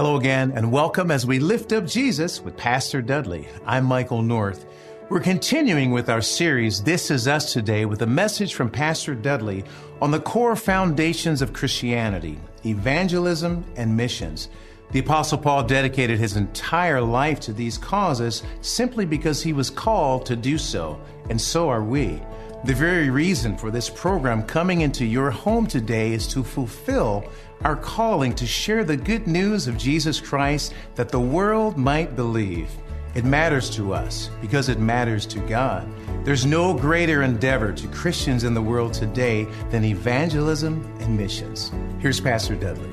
[0.00, 3.46] Hello again, and welcome as we lift up Jesus with Pastor Dudley.
[3.66, 4.64] I'm Michael North.
[5.10, 9.62] We're continuing with our series, This Is Us Today, with a message from Pastor Dudley
[10.00, 14.48] on the core foundations of Christianity evangelism and missions.
[14.92, 20.24] The Apostle Paul dedicated his entire life to these causes simply because he was called
[20.24, 20.98] to do so,
[21.28, 22.22] and so are we.
[22.64, 27.22] The very reason for this program coming into your home today is to fulfill
[27.64, 32.70] our calling to share the good news of Jesus Christ that the world might believe.
[33.14, 35.88] It matters to us because it matters to God.
[36.24, 41.72] There's no greater endeavor to Christians in the world today than evangelism and missions.
[41.98, 42.88] Here's Pastor Dudley.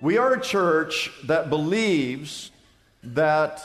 [0.00, 2.50] We are a church that believes
[3.04, 3.62] that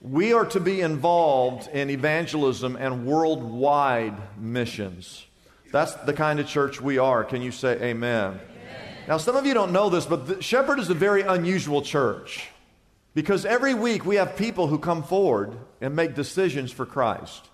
[0.00, 5.26] we are to be involved in evangelism and worldwide missions.
[5.72, 7.24] That's the kind of church we are.
[7.24, 8.40] Can you say amen?
[8.40, 8.40] amen.
[9.08, 12.48] Now, some of you don't know this, but Shepherd is a very unusual church
[13.14, 17.48] because every week we have people who come forward and make decisions for Christ.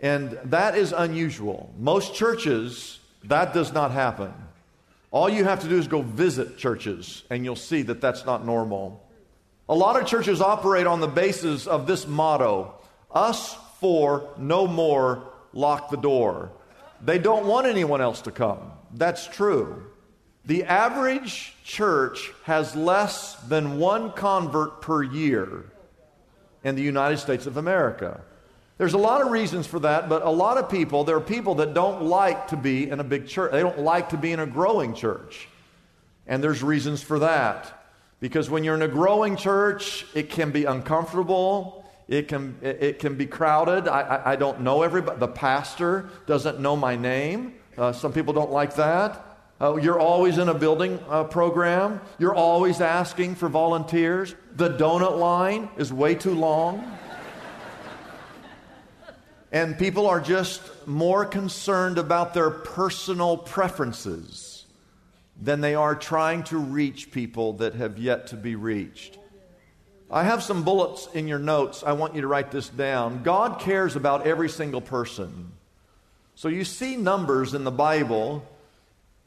[0.00, 1.72] And that is unusual.
[1.78, 4.32] Most churches, that does not happen.
[5.10, 8.46] All you have to do is go visit churches, and you'll see that that's not
[8.46, 9.04] normal.
[9.68, 12.74] A lot of churches operate on the basis of this motto
[13.10, 16.52] us for no more, lock the door.
[17.02, 18.72] They don't want anyone else to come.
[18.92, 19.86] That's true.
[20.44, 25.64] The average church has less than one convert per year
[26.64, 28.20] in the United States of America.
[28.78, 31.56] There's a lot of reasons for that, but a lot of people, there are people
[31.56, 33.52] that don't like to be in a big church.
[33.52, 35.48] They don't like to be in a growing church.
[36.26, 37.76] And there's reasons for that.
[38.20, 41.79] Because when you're in a growing church, it can be uncomfortable.
[42.10, 43.86] It can, it can be crowded.
[43.86, 45.20] I, I, I don't know everybody.
[45.20, 47.54] The pastor doesn't know my name.
[47.78, 49.24] Uh, some people don't like that.
[49.60, 52.00] Uh, you're always in a building uh, program.
[52.18, 54.34] You're always asking for volunteers.
[54.56, 56.98] The donut line is way too long.
[59.52, 64.66] and people are just more concerned about their personal preferences
[65.40, 69.20] than they are trying to reach people that have yet to be reached.
[70.12, 71.84] I have some bullets in your notes.
[71.84, 73.22] I want you to write this down.
[73.22, 75.52] God cares about every single person.
[76.34, 78.44] So you see numbers in the Bible,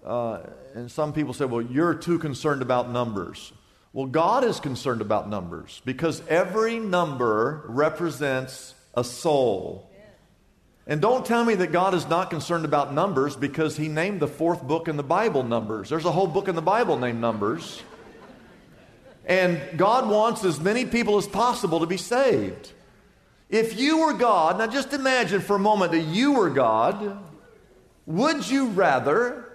[0.05, 0.39] uh,
[0.75, 3.53] and some people say, well, you're too concerned about numbers.
[3.93, 9.89] Well, God is concerned about numbers because every number represents a soul.
[10.85, 14.27] And don't tell me that God is not concerned about numbers because He named the
[14.27, 15.89] fourth book in the Bible Numbers.
[15.89, 17.81] There's a whole book in the Bible named Numbers.
[19.25, 22.71] And God wants as many people as possible to be saved.
[23.49, 27.19] If you were God, now just imagine for a moment that you were God,
[28.05, 29.45] would you rather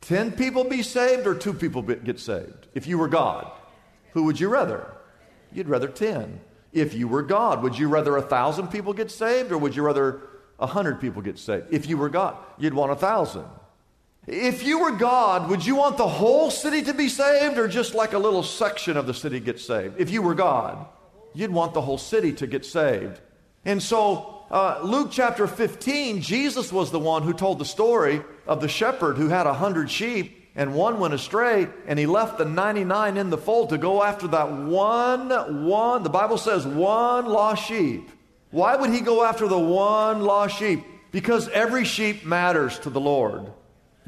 [0.00, 2.68] 10 people be saved or 2 people get saved?
[2.74, 3.50] If you were God,
[4.12, 4.94] who would you rather?
[5.52, 6.40] You'd rather 10.
[6.72, 9.82] If you were God, would you rather a 1,000 people get saved or would you
[9.82, 10.22] rather
[10.58, 11.66] a 100 people get saved?
[11.70, 13.44] If you were God, you'd want a 1,000.
[14.26, 17.94] If you were God, would you want the whole city to be saved or just
[17.94, 19.98] like a little section of the city get saved?
[19.98, 20.86] If you were God,
[21.32, 23.18] you'd want the whole city to get saved.
[23.64, 28.60] And so, uh, Luke chapter 15, Jesus was the one who told the story of
[28.60, 32.44] the shepherd who had a hundred sheep and one went astray and he left the
[32.44, 37.64] 99 in the fold to go after that one, one, the Bible says one lost
[37.66, 38.10] sheep.
[38.50, 40.84] Why would he go after the one lost sheep?
[41.10, 43.52] Because every sheep matters to the Lord.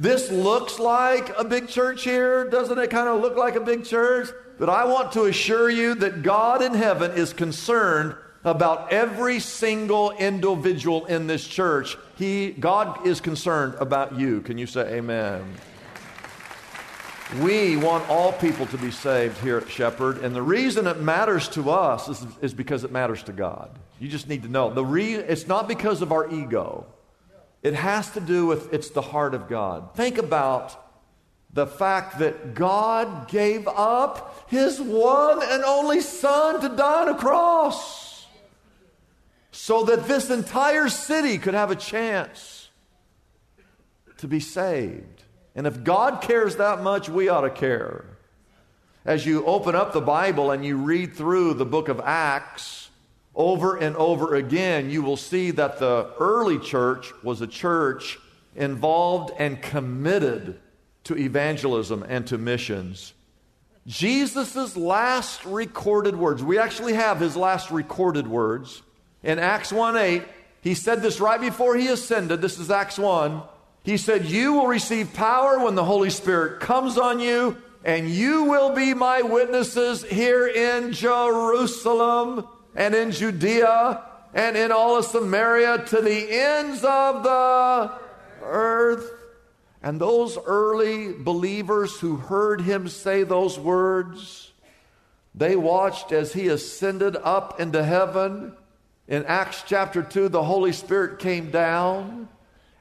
[0.03, 2.51] This looks like a big church here.
[2.51, 4.31] Doesn't it kind of look like a big church?
[4.59, 10.11] But I want to assure you that God in heaven is concerned about every single
[10.11, 11.97] individual in this church.
[12.17, 14.41] He, God is concerned about you.
[14.41, 15.45] Can you say amen?
[17.41, 21.49] We want all people to be saved here at Shepherd, and the reason it matters
[21.51, 23.71] to us is, is because it matters to God.
[24.01, 24.75] You just need to know.
[24.75, 26.87] The re- it's not because of our ego.
[27.63, 29.95] It has to do with it's the heart of God.
[29.95, 30.79] Think about
[31.53, 37.15] the fact that God gave up his one and only son to die on a
[37.15, 38.27] cross
[39.53, 42.71] so that this entire city could have a chance
[44.17, 45.23] to be saved.
[45.55, 48.07] And if God cares that much, we ought to care.
[49.05, 52.82] As you open up the Bible and you read through the book of Acts
[53.35, 58.19] over and over again, you will see that the early church was a church
[58.55, 60.61] involved and committed
[61.05, 63.15] to evangelism and to missions.
[63.87, 68.83] Jesus' last recorded words, we actually have his last recorded words.
[69.23, 70.23] In Acts 1 8,
[70.61, 72.41] he said this right before he ascended.
[72.41, 73.43] This is Acts 1.
[73.83, 78.45] He said, You will receive power when the Holy Spirit comes on you, and you
[78.45, 84.03] will be my witnesses here in Jerusalem and in Judea
[84.35, 87.93] and in all of Samaria to the ends of the
[88.43, 89.11] earth.
[89.83, 94.53] And those early believers who heard him say those words,
[95.35, 98.55] they watched as he ascended up into heaven.
[99.09, 102.29] In Acts chapter 2, the Holy Spirit came down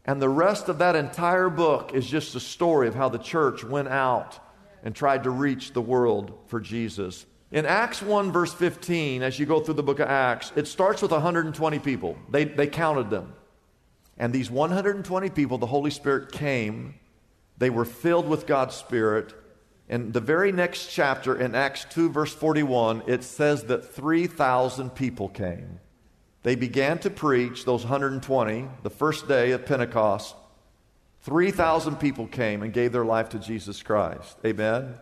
[0.05, 3.63] and the rest of that entire book is just a story of how the church
[3.63, 4.39] went out
[4.83, 7.25] and tried to reach the world for Jesus.
[7.51, 11.01] In Acts 1, verse 15, as you go through the book of Acts, it starts
[11.01, 12.17] with 120 people.
[12.29, 13.33] They, they counted them.
[14.17, 16.95] And these 120 people, the Holy Spirit came.
[17.57, 19.33] They were filled with God's Spirit.
[19.89, 25.27] In the very next chapter, in Acts 2, verse 41, it says that 3,000 people
[25.27, 25.79] came.
[26.43, 30.35] They began to preach, those 120, the first day of Pentecost.
[31.23, 34.37] 3,000 people came and gave their life to Jesus Christ.
[34.45, 34.95] Amen?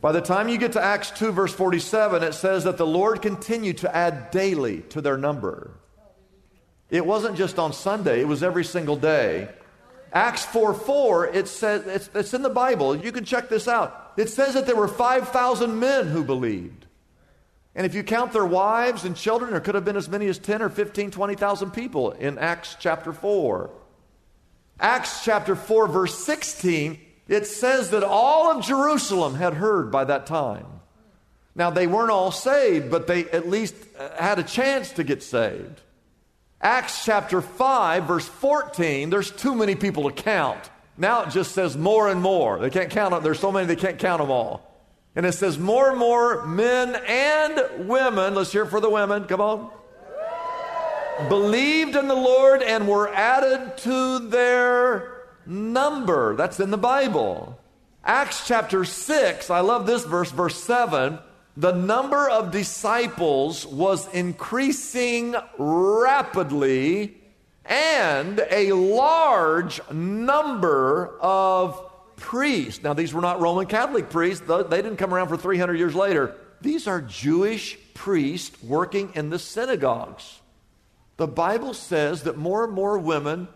[0.00, 3.20] By the time you get to Acts 2, verse 47, it says that the Lord
[3.20, 5.72] continued to add daily to their number.
[6.88, 9.48] It wasn't just on Sunday, it was every single day.
[10.12, 12.96] Acts 4 4, it says, it's, it's in the Bible.
[12.96, 14.12] You can check this out.
[14.16, 16.86] It says that there were 5,000 men who believed.
[17.74, 20.38] And if you count their wives and children, there could have been as many as
[20.38, 23.70] 10 or 15, 20,000 people in Acts chapter 4.
[24.80, 26.98] Acts chapter 4, verse 16,
[27.28, 30.66] it says that all of Jerusalem had heard by that time.
[31.54, 35.22] Now, they weren't all saved, but they at least uh, had a chance to get
[35.22, 35.80] saved.
[36.60, 40.70] Acts chapter 5, verse 14, there's too many people to count.
[40.96, 42.58] Now it just says more and more.
[42.58, 43.22] They can't count them.
[43.22, 44.64] There's so many they can't count them all.
[45.14, 49.40] And it says, more and more men and women, let's hear for the women, come
[49.40, 49.70] on,
[51.28, 55.17] believed in the Lord and were added to their
[55.48, 56.36] number.
[56.36, 57.58] That's in the Bible.
[58.04, 61.18] Acts chapter 6, I love this verse, verse 7.
[61.56, 67.16] The number of disciples was increasing rapidly,
[67.64, 71.82] and a large number of
[72.16, 72.82] priests.
[72.82, 76.36] Now, these were not Roman Catholic priests, they didn't come around for 300 years later.
[76.60, 80.40] These are Jewish priests working in the synagogues.
[81.16, 83.48] The Bible says that more and more women,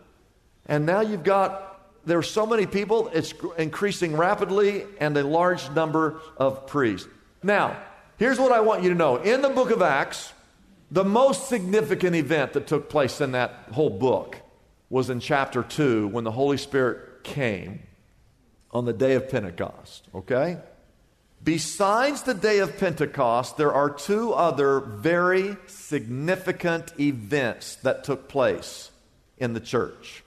[0.66, 1.71] and now you've got,
[2.04, 7.08] there are so many people, it's increasing rapidly, and a large number of priests.
[7.42, 7.76] Now,
[8.16, 9.16] here's what I want you to know.
[9.16, 10.32] In the book of Acts,
[10.90, 14.36] the most significant event that took place in that whole book
[14.90, 17.80] was in chapter 2 when the Holy Spirit came
[18.70, 20.58] on the day of Pentecost, okay?
[21.42, 28.90] Besides the day of Pentecost, there are two other very significant events that took place
[29.38, 30.22] in the church.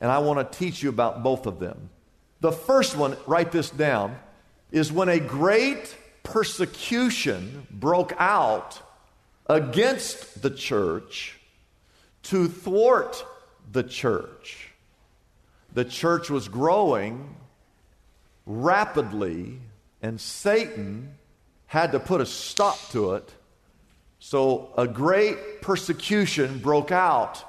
[0.00, 1.90] And I want to teach you about both of them.
[2.40, 4.16] The first one, write this down,
[4.72, 8.80] is when a great persecution broke out
[9.46, 11.38] against the church
[12.22, 13.24] to thwart
[13.72, 14.70] the church.
[15.72, 17.36] The church was growing
[18.46, 19.58] rapidly,
[20.02, 21.14] and Satan
[21.66, 23.32] had to put a stop to it.
[24.18, 27.44] So a great persecution broke out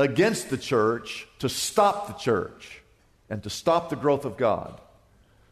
[0.00, 2.80] against the church to stop the church
[3.28, 4.80] and to stop the growth of God.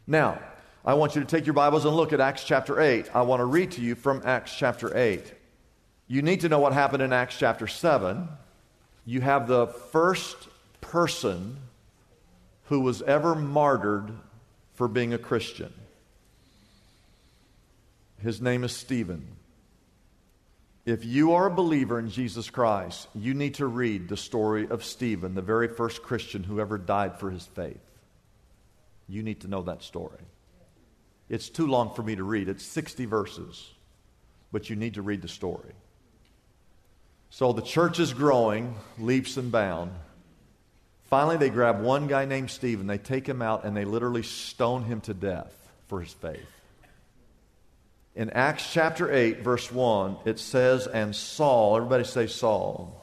[0.07, 0.41] Now,
[0.87, 3.15] I want you to take your Bibles and look at Acts chapter 8.
[3.15, 5.35] I want to read to you from Acts chapter 8.
[6.07, 8.27] You need to know what happened in Acts chapter 7.
[9.05, 10.49] You have the first
[10.81, 11.59] person
[12.65, 14.11] who was ever martyred
[14.77, 15.75] for being a Christian.
[18.23, 19.27] His name is Stephen.
[20.89, 24.83] If you are a believer in Jesus Christ, you need to read the story of
[24.83, 27.83] Stephen, the very first Christian who ever died for his faith.
[29.07, 30.23] You need to know that story.
[31.29, 32.49] It's too long for me to read.
[32.49, 33.71] It's 60 verses,
[34.51, 35.75] but you need to read the story.
[37.29, 39.93] So the church is growing, leaps and bounds.
[41.11, 44.85] Finally, they grab one guy named Stephen, they take him out, and they literally stone
[44.85, 45.53] him to death
[45.89, 46.58] for his faith.
[48.19, 53.01] In Acts chapter 8, verse 1, it says, And Saul, everybody say Saul,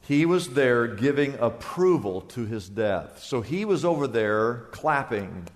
[0.00, 3.22] he was there giving approval to his death.
[3.22, 5.46] So he was over there clapping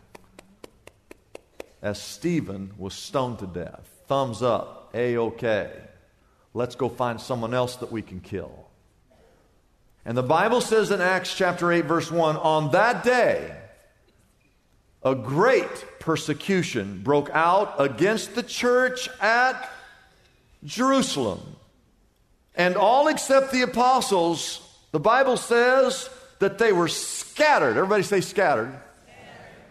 [1.80, 3.88] as Stephen was stoned to death.
[4.08, 5.70] Thumbs up, A OK.
[6.52, 8.68] Let's go find someone else that we can kill.
[10.04, 13.56] And the Bible says in Acts chapter 8, verse 1 on that day,
[15.02, 19.71] a great persecution broke out against the church at
[20.64, 21.40] Jerusalem.
[22.54, 24.61] And all except the apostles,
[24.92, 27.76] the Bible says that they were scattered.
[27.76, 28.78] Everybody say scattered.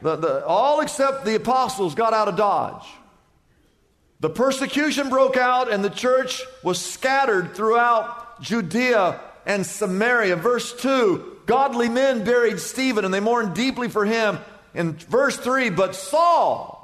[0.01, 2.87] The, the, all except the apostles got out of Dodge.
[4.21, 10.35] The persecution broke out, and the church was scattered throughout Judea and Samaria.
[10.35, 14.37] Verse 2 Godly men buried Stephen, and they mourned deeply for him.
[14.73, 16.79] In verse 3, but Saul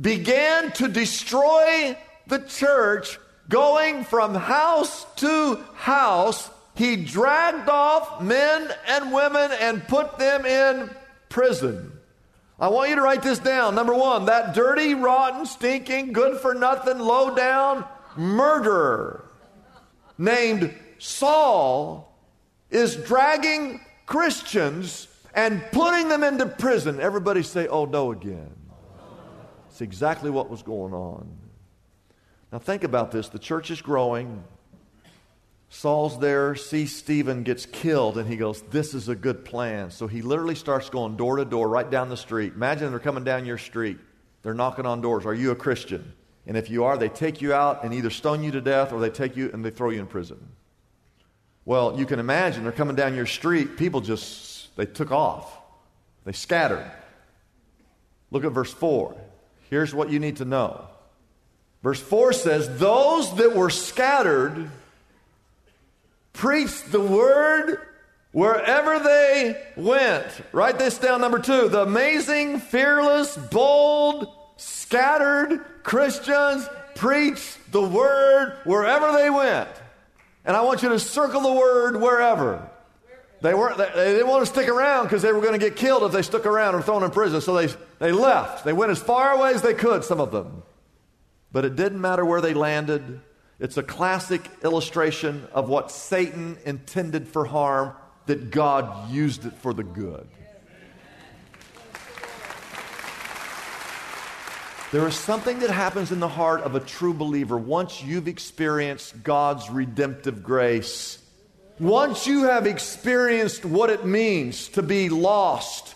[0.00, 6.50] began to destroy the church, going from house to house.
[6.74, 10.90] He dragged off men and women and put them in
[11.28, 11.92] prison.
[12.58, 13.74] I want you to write this down.
[13.74, 17.84] Number one, that dirty, rotten, stinking, good for nothing, low down
[18.16, 19.28] murderer
[20.18, 22.16] named Saul
[22.70, 26.98] is dragging Christians and putting them into prison.
[26.98, 28.50] Everybody say, oh no, again.
[29.68, 31.28] It's exactly what was going on.
[32.50, 34.42] Now, think about this the church is growing.
[35.68, 39.90] Saul's there, sees Stephen gets killed, and he goes, This is a good plan.
[39.90, 42.54] So he literally starts going door to door right down the street.
[42.54, 43.98] Imagine they're coming down your street.
[44.42, 45.26] They're knocking on doors.
[45.26, 46.14] Are you a Christian?
[46.46, 49.00] And if you are, they take you out and either stone you to death or
[49.00, 50.38] they take you and they throw you in prison.
[51.64, 53.76] Well, you can imagine they're coming down your street.
[53.76, 55.58] People just, they took off.
[56.24, 56.90] They scattered.
[58.30, 59.16] Look at verse 4.
[59.70, 60.86] Here's what you need to know.
[61.82, 64.70] Verse 4 says, Those that were scattered
[66.32, 67.80] preached the word
[68.32, 70.26] wherever they went.
[70.52, 71.68] Write this down, number two.
[71.68, 79.68] The amazing, fearless, bold, scattered Christians preached the word wherever they went.
[80.44, 82.68] And I want you to circle the word wherever.
[83.42, 85.76] They, weren't, they, they didn't want to stick around because they were going to get
[85.76, 87.40] killed if they stuck around or thrown in prison.
[87.40, 88.64] So they, they left.
[88.64, 90.62] They went as far away as they could, some of them.
[91.52, 93.20] But it didn't matter where they landed.
[93.58, 97.94] It's a classic illustration of what Satan intended for harm,
[98.26, 100.26] that God used it for the good.
[104.92, 109.22] There is something that happens in the heart of a true believer once you've experienced
[109.22, 111.18] God's redemptive grace.
[111.78, 115.94] Once you have experienced what it means to be lost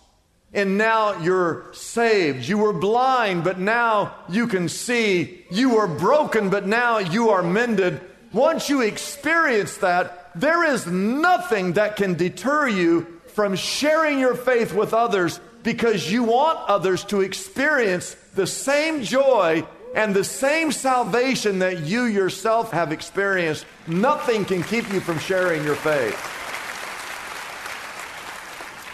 [0.53, 2.49] and now you're saved.
[2.49, 5.45] You were blind, but now you can see.
[5.51, 8.01] You were broken, but now you are mended.
[8.33, 14.75] Once you experience that, there is nothing that can deter you from sharing your faith
[14.75, 21.59] with others because you want others to experience the same joy and the same salvation
[21.61, 23.67] that you yourself have experienced.
[23.87, 26.17] Nothing can keep you from sharing your faith.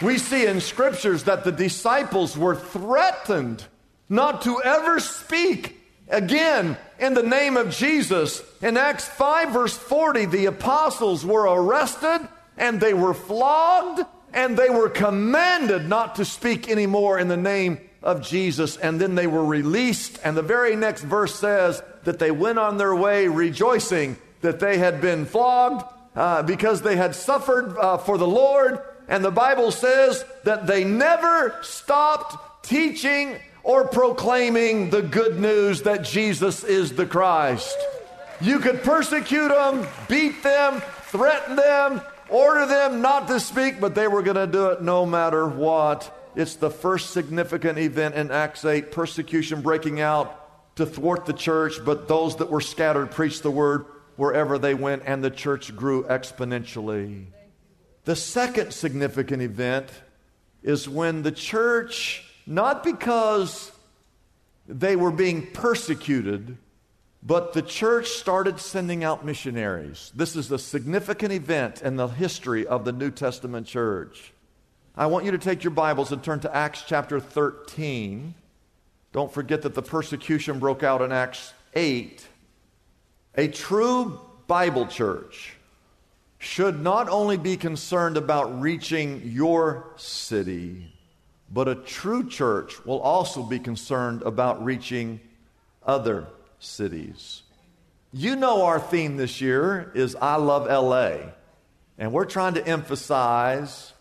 [0.01, 3.65] We see in scriptures that the disciples were threatened
[4.09, 8.43] not to ever speak again in the name of Jesus.
[8.61, 12.27] In Acts 5, verse 40, the apostles were arrested
[12.57, 14.01] and they were flogged
[14.33, 18.77] and they were commanded not to speak anymore in the name of Jesus.
[18.77, 20.19] And then they were released.
[20.23, 24.77] And the very next verse says that they went on their way rejoicing that they
[24.77, 25.83] had been flogged
[26.15, 30.83] uh, because they had suffered uh, for the Lord and the Bible says that they
[30.83, 37.77] never stopped teaching or proclaiming the good news that Jesus is the Christ.
[38.41, 44.07] You could persecute them, beat them, threaten them, order them not to speak, but they
[44.07, 46.13] were going to do it no matter what.
[46.37, 51.83] It's the first significant event in Acts 8 persecution breaking out to thwart the church,
[51.83, 53.85] but those that were scattered preached the word
[54.17, 57.25] wherever they went, and the church grew exponentially.
[58.05, 59.89] The second significant event
[60.61, 63.71] is when the church, not because
[64.67, 66.55] they were being persecuted,
[67.23, 70.11] but the church started sending out missionaries.
[70.13, 74.33] This is a significant event in the history of the New Testament church.
[74.99, 78.33] I want you to take your Bibles and turn to Acts chapter 13.
[79.13, 82.25] Don't forget that the persecution broke out in Acts 8.
[83.35, 85.55] A true Bible church
[86.39, 90.91] should not only be concerned about reaching your city,
[91.53, 95.19] but a true church will also be concerned about reaching
[95.85, 96.25] other
[96.57, 97.43] cities.
[98.11, 101.33] You know, our theme this year is I Love LA.
[101.99, 103.93] And we're trying to emphasize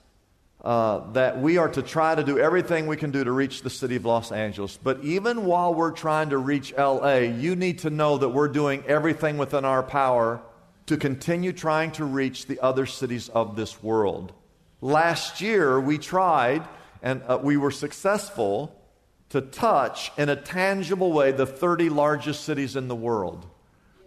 [0.66, 3.70] uh, that we are to try to do everything we can do to reach the
[3.70, 4.76] city of Los Angeles.
[4.76, 8.82] But even while we're trying to reach LA, you need to know that we're doing
[8.88, 10.40] everything within our power
[10.86, 14.32] to continue trying to reach the other cities of this world.
[14.80, 16.64] Last year, we tried
[17.00, 18.76] and uh, we were successful
[19.28, 23.46] to touch in a tangible way the 30 largest cities in the world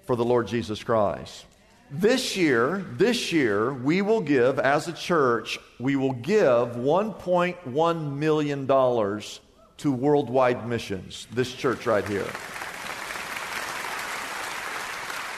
[0.02, 1.46] for the Lord Jesus Christ.
[1.92, 8.68] This year, this year, we will give, as a church, we will give $1.1 million
[8.68, 11.28] to worldwide missions.
[11.32, 12.28] This church right here.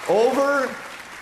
[0.10, 0.70] Over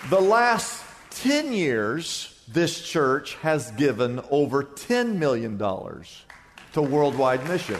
[0.08, 7.78] the last 10 years, this church has given over $10 million to worldwide missions.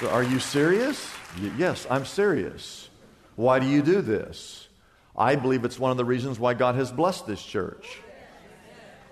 [0.00, 1.08] So are you serious?
[1.40, 2.88] Y- yes, I'm serious.
[3.36, 4.68] Why do you do this?
[5.16, 7.98] I believe it's one of the reasons why God has blessed this church.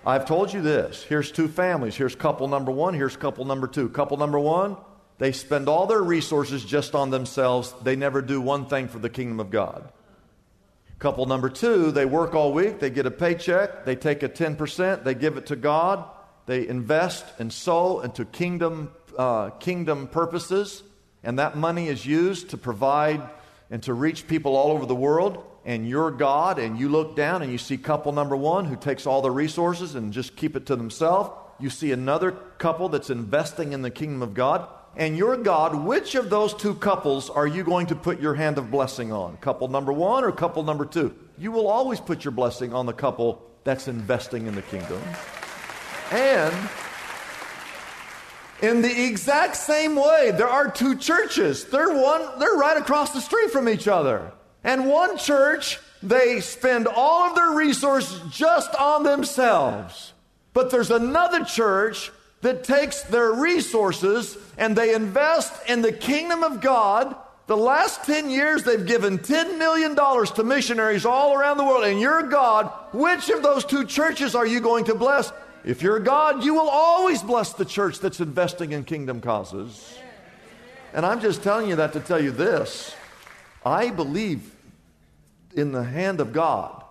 [0.05, 1.03] I've told you this.
[1.03, 1.95] Here's two families.
[1.95, 2.95] Here's couple number one.
[2.95, 3.87] Here's couple number two.
[3.89, 4.77] Couple number one,
[5.19, 7.73] they spend all their resources just on themselves.
[7.83, 9.91] They never do one thing for the kingdom of God.
[10.97, 12.79] Couple number two, they work all week.
[12.79, 13.85] They get a paycheck.
[13.85, 15.03] They take a 10%.
[15.03, 16.05] They give it to God.
[16.47, 20.81] They invest and sow into kingdom, uh, kingdom purposes.
[21.23, 23.21] And that money is used to provide
[23.71, 27.41] and to reach people all over the world, and you're God, and you look down
[27.41, 30.65] and you see couple number one who takes all the resources and just keep it
[30.67, 31.31] to themselves.
[31.59, 35.85] You see another couple that's investing in the kingdom of God, and you're God.
[35.85, 39.37] Which of those two couples are you going to put your hand of blessing on?
[39.37, 41.15] Couple number one or couple number two?
[41.37, 45.01] You will always put your blessing on the couple that's investing in the kingdom.
[46.11, 46.53] And
[48.61, 51.65] in the exact same way, there are two churches.
[51.65, 54.31] They're one, they're right across the street from each other.
[54.63, 60.13] And one church, they spend all of their resources just on themselves.
[60.53, 66.61] But there's another church that takes their resources and they invest in the kingdom of
[66.61, 67.15] God.
[67.47, 71.83] The last 10 years, they've given $10 million to missionaries all around the world.
[71.83, 72.71] And you're God.
[72.93, 75.31] Which of those two churches are you going to bless?
[75.63, 79.97] If you're God, you will always bless the church that's investing in kingdom causes.
[80.93, 82.95] And I'm just telling you that to tell you this.
[83.65, 84.55] I believe
[85.55, 86.83] in the hand of God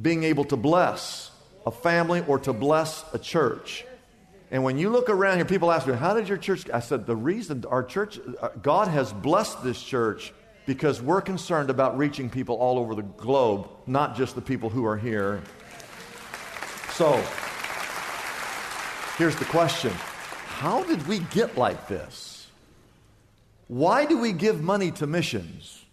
[0.00, 1.30] being able to bless
[1.66, 3.84] a family or to bless a church.
[4.50, 6.68] And when you look around here, people ask me, How did your church?
[6.72, 10.32] I said, The reason our church, uh, God has blessed this church
[10.66, 14.84] because we're concerned about reaching people all over the globe, not just the people who
[14.86, 15.42] are here.
[16.92, 17.12] So,
[19.16, 19.92] here's the question
[20.46, 22.48] How did we get like this?
[23.68, 25.84] Why do we give money to missions?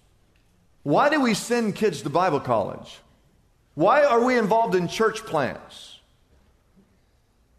[0.83, 2.99] Why do we send kids to Bible college?
[3.75, 5.99] Why are we involved in church plants?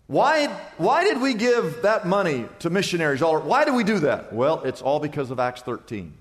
[0.09, 0.47] Why,
[0.79, 3.21] why did we give that money to missionaries?
[3.21, 4.33] Why do we do that?
[4.33, 6.15] Well, it's all because of Acts 13.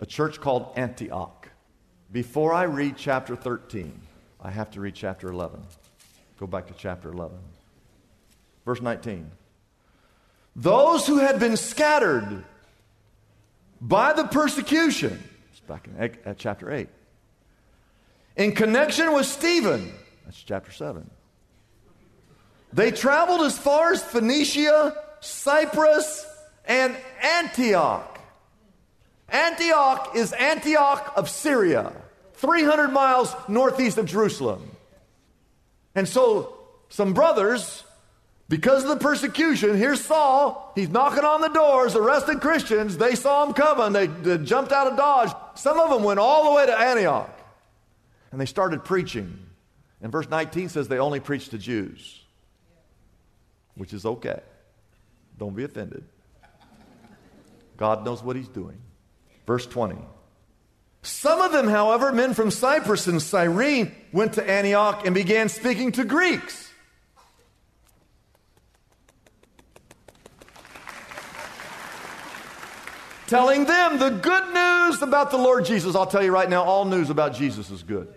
[0.00, 1.48] A church called Antioch.
[2.10, 3.92] Before I read chapter 13,
[4.42, 5.60] I have to read chapter 11.
[6.38, 7.36] Go back to chapter 11.
[8.64, 9.30] Verse 19.
[10.56, 12.44] Those who had been scattered
[13.80, 16.88] by the persecution, it's back in at chapter 8,
[18.36, 19.92] in connection with Stephen,
[20.24, 21.08] that's chapter 7.
[22.72, 26.26] They traveled as far as Phoenicia, Cyprus,
[26.64, 28.18] and Antioch.
[29.28, 31.92] Antioch is Antioch of Syria.
[32.40, 34.70] 300 miles northeast of Jerusalem.
[35.94, 36.56] And so,
[36.88, 37.84] some brothers,
[38.48, 40.72] because of the persecution, here's Saul.
[40.74, 42.96] He's knocking on the doors, arresting Christians.
[42.96, 43.92] They saw him coming.
[43.92, 45.32] They, they jumped out of Dodge.
[45.54, 47.38] Some of them went all the way to Antioch.
[48.32, 49.38] And they started preaching.
[50.00, 52.22] And verse 19 says they only preached to Jews,
[53.74, 54.40] which is okay.
[55.38, 56.04] Don't be offended.
[57.76, 58.78] God knows what he's doing.
[59.46, 59.96] Verse 20.
[61.02, 65.92] Some of them, however, men from Cyprus and Cyrene, went to Antioch and began speaking
[65.92, 66.70] to Greeks.
[73.26, 75.94] Telling them the good news about the Lord Jesus.
[75.94, 78.12] I'll tell you right now, all news about Jesus is good.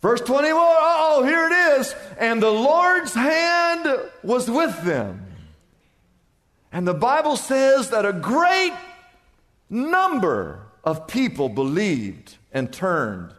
[0.00, 1.94] Verse 21, oh, here it is.
[2.18, 3.88] And the Lord's hand
[4.22, 5.26] was with them.
[6.70, 8.72] And the Bible says that a great
[9.74, 13.32] number of people believed and turned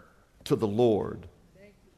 [0.43, 1.27] to the Lord.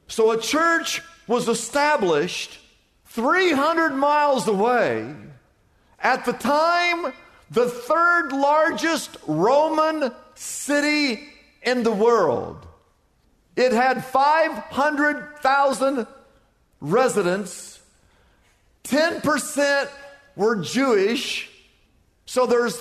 [0.06, 2.58] So a church was established
[3.06, 5.14] 300 miles away
[6.00, 7.12] at the time
[7.50, 11.28] the third largest Roman city
[11.62, 12.66] in the world.
[13.56, 16.06] It had 500,000
[16.80, 17.80] residents.
[18.84, 19.88] 10%
[20.36, 21.50] were Jewish.
[22.24, 22.78] So there's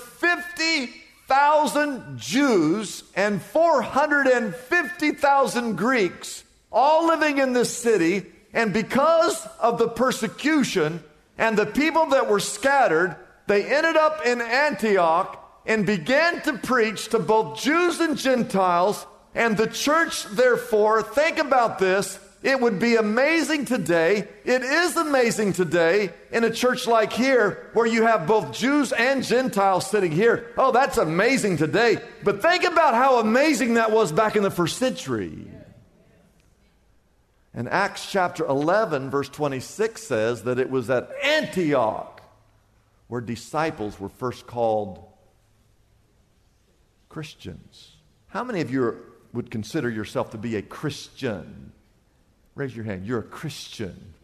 [1.28, 8.26] 50,000 Jews and 450,000 Greeks all living in this city.
[8.54, 11.04] And because of the persecution
[11.38, 17.10] and the people that were scattered, they ended up in Antioch and began to preach
[17.10, 22.20] to both Jews and Gentiles and the church, therefore, think about this.
[22.44, 24.28] It would be amazing today.
[24.46, 29.24] It is amazing today in a church like here where you have both Jews and
[29.24, 30.54] Gentiles sitting here.
[30.58, 31.98] Oh, that's amazing today.
[32.24, 35.48] But think about how amazing that was back in the first century.
[37.56, 42.22] And Acts chapter 11, verse 26 says that it was at Antioch
[43.08, 45.04] where disciples were first called
[47.10, 47.96] Christians.
[48.28, 51.72] How many of you would consider yourself to be a Christian?
[52.58, 53.06] Raise your hand.
[53.06, 54.16] You're a Christian.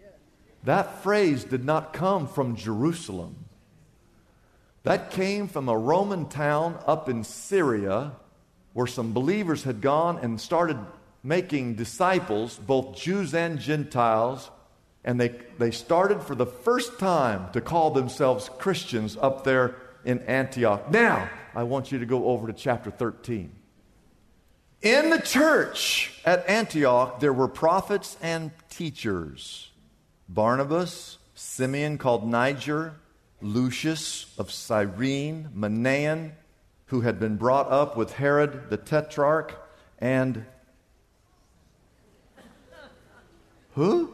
[0.63, 3.35] That phrase did not come from Jerusalem.
[4.81, 8.13] That came from a Roman town up in Syria
[8.73, 10.79] where some believers had gone and started
[11.21, 14.49] making disciples, both Jews and Gentiles.
[15.03, 20.19] And they, they started for the first time to call themselves Christians up there in
[20.21, 20.89] Antioch.
[20.89, 23.51] Now, I want you to go over to chapter 13.
[24.83, 29.71] In the church at Antioch, there were prophets and teachers
[30.27, 32.95] Barnabas, Simeon called Niger,
[33.41, 36.33] Lucius of Cyrene, Manaen,
[36.87, 39.55] who had been brought up with Herod the Tetrarch,
[39.99, 40.45] and
[43.75, 44.13] who?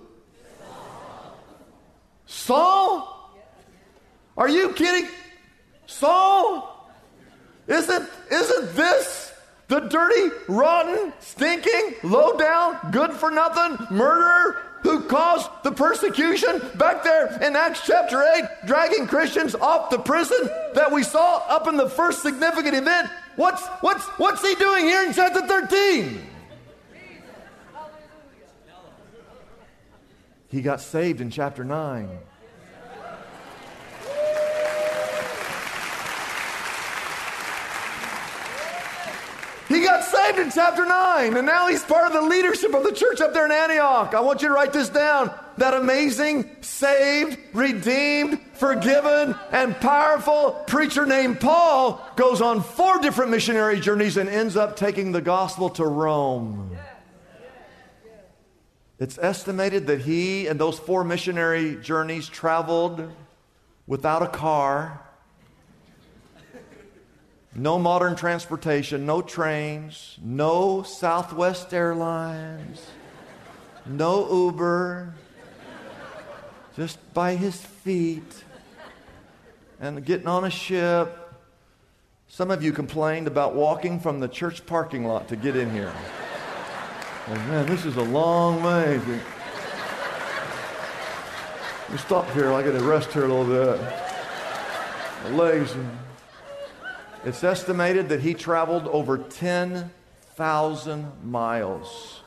[2.27, 3.35] Saul?
[4.37, 5.09] Are you kidding?
[5.87, 6.91] Saul?
[7.67, 9.28] Isn't, isn't this
[9.69, 17.03] the dirty, rotten, stinking, low down, good for nothing murderer who caused the persecution back
[17.03, 21.77] there in Acts chapter 8, dragging Christians off to prison that we saw up in
[21.77, 23.09] the first significant event.
[23.35, 26.25] What's, what's, what's he doing here in chapter 13?
[30.47, 32.09] He got saved in chapter 9.
[39.69, 42.91] He got saved in chapter 9, and now he's part of the leadership of the
[42.91, 44.15] church up there in Antioch.
[44.15, 45.31] I want you to write this down.
[45.57, 53.79] That amazing, saved, redeemed, forgiven, and powerful preacher named Paul goes on four different missionary
[53.79, 56.75] journeys and ends up taking the gospel to Rome.
[58.97, 63.07] It's estimated that he and those four missionary journeys traveled
[63.85, 65.05] without a car
[67.59, 72.85] no modern transportation, no trains, no Southwest Airlines,
[73.85, 75.13] no Uber,
[76.77, 78.43] just by his feet
[79.81, 81.17] and getting on a ship.
[82.29, 85.91] Some of you complained about walking from the church parking lot to get in here.
[87.27, 89.01] Man, this is a long way.
[91.91, 92.53] We stop here.
[92.53, 93.81] I get to rest here a little bit.
[95.23, 95.73] My legs.
[95.73, 95.89] And,
[97.25, 102.21] it's estimated that he traveled over 10,000 miles.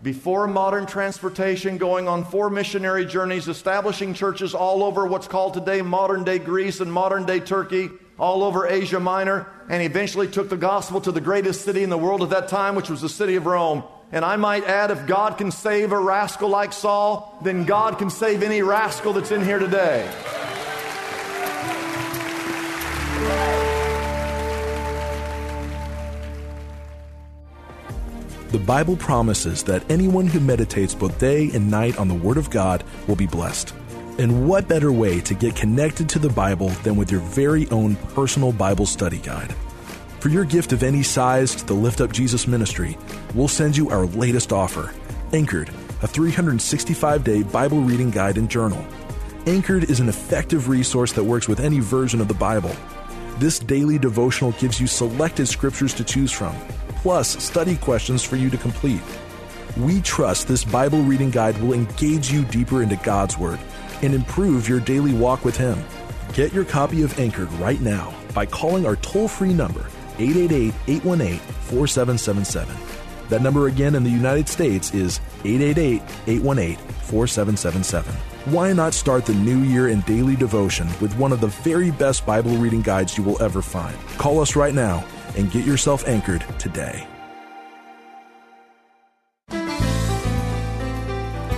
[0.00, 5.82] Before modern transportation, going on four missionary journeys, establishing churches all over what's called today
[5.82, 10.56] modern day Greece and modern day Turkey, all over Asia Minor, and eventually took the
[10.56, 13.34] gospel to the greatest city in the world at that time, which was the city
[13.34, 13.82] of Rome.
[14.12, 18.08] And I might add, if God can save a rascal like Saul, then God can
[18.08, 20.08] save any rascal that's in here today.
[28.50, 32.48] The Bible promises that anyone who meditates both day and night on the Word of
[32.48, 33.74] God will be blessed.
[34.18, 37.96] And what better way to get connected to the Bible than with your very own
[38.14, 39.54] personal Bible study guide?
[40.20, 42.96] For your gift of any size to the Lift Up Jesus ministry,
[43.34, 44.94] we'll send you our latest offer
[45.34, 45.68] Anchored,
[46.00, 48.82] a 365 day Bible reading guide and journal.
[49.46, 52.74] Anchored is an effective resource that works with any version of the Bible.
[53.36, 56.56] This daily devotional gives you selected scriptures to choose from
[57.02, 59.00] plus study questions for you to complete.
[59.76, 63.60] We trust this Bible reading guide will engage you deeper into God's Word
[64.02, 65.78] and improve your daily walk with Him.
[66.32, 69.86] Get your copy of Anchored right now by calling our toll free number,
[70.18, 72.76] 888 818 4777.
[73.28, 78.14] That number again in the United States is 888 818 4777.
[78.52, 82.26] Why not start the new year in daily devotion with one of the very best
[82.26, 83.96] Bible reading guides you will ever find?
[84.16, 85.04] Call us right now
[85.36, 87.06] and get yourself anchored today.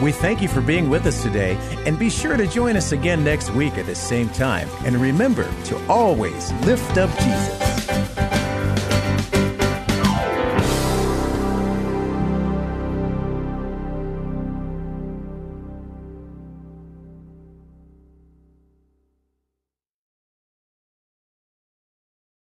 [0.02, 3.22] We thank you for being with us today, and be sure to join us again
[3.22, 4.66] next week at the same time.
[4.86, 7.69] And remember to always lift up Jesus.